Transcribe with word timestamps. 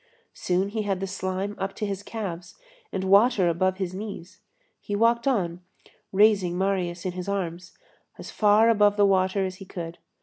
Soon 0.33 0.69
he 0.69 0.81
had 0.81 0.99
the 0.99 1.05
slime 1.05 1.55
up 1.59 1.75
to 1.75 1.85
his 1.85 2.01
calves 2.01 2.55
and 2.91 3.03
water 3.03 3.47
above 3.47 3.77
his 3.77 3.93
knees. 3.93 4.39
He 4.79 4.95
walked 4.95 5.27
on, 5.27 5.61
raising 6.11 6.57
Marius 6.57 7.05
in 7.05 7.11
his 7.11 7.29
arms, 7.29 7.77
as 8.17 8.31
far 8.31 8.69
above 8.71 8.97
the 8.97 9.05
water 9.05 9.45
as 9.45 9.57
he 9.57 9.65
could. 9.65 9.99